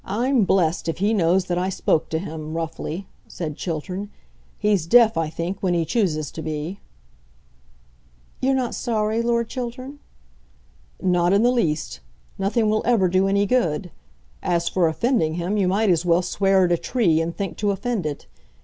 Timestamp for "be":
6.41-6.79